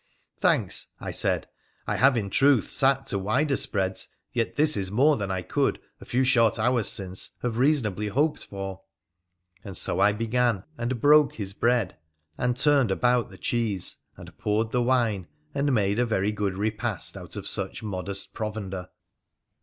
'Thanks!' 0.49 0.87
I 0.99 1.11
said.' 1.11 1.47
I 1.87 1.95
have, 1.97 2.17
in 2.17 2.31
truth, 2.31 2.71
sat 2.71 3.05
to 3.05 3.19
wider 3.19 3.55
spreads, 3.55 4.07
yet 4.33 4.55
this 4.55 4.75
is 4.75 4.89
more 4.89 5.15
than 5.15 5.29
I 5.29 5.43
could, 5.43 5.79
a 5.99 6.05
few 6.05 6.23
short 6.23 6.57
hours 6.57 6.87
since, 6.87 7.29
have 7.43 7.59
reasonably 7.59 8.07
hoped 8.07 8.43
for.' 8.43 8.81
And 9.63 9.77
so 9.77 9.99
I 9.99 10.11
began 10.11 10.63
and 10.75 10.99
broke 10.99 11.35
his 11.35 11.53
bread, 11.53 11.97
and 12.35 12.57
turned 12.57 12.89
about 12.89 13.29
the 13.29 13.37
cheese, 13.37 13.97
and 14.17 14.35
poured 14.39 14.71
the 14.71 14.81
wine, 14.81 15.27
and 15.53 15.71
made 15.71 15.99
a 15.99 16.05
very 16.07 16.31
good 16.31 16.57
repast 16.57 17.15
out 17.15 17.35
of 17.35 17.47
such 17.47 17.83
modest 17.83 18.33
provender. 18.33 18.89